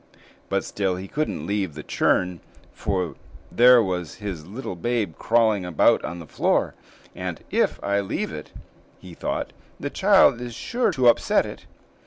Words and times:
But 0.49 0.63
still 0.65 0.95
he 0.95 1.07
couldn't 1.07 1.45
leave 1.45 1.75
the 1.75 1.83
churn, 1.83 2.39
for 2.73 3.13
there 3.51 3.83
was 3.83 4.15
his 4.15 4.47
little 4.47 4.75
babe 4.75 5.13
crawling 5.19 5.63
about 5.63 6.03
on 6.03 6.17
the 6.17 6.25
floor, 6.25 6.73
and 7.13 7.43
"if 7.51 7.79
I 7.83 7.99
leave 7.99 8.33
it," 8.33 8.51
he 8.97 9.13
thought, 9.13 9.53
"the 9.79 9.91
child 9.91 10.41
is 10.41 10.55
sure 10.55 10.89
to 10.91 11.07
upset 11.07 11.45
it." 11.45 11.67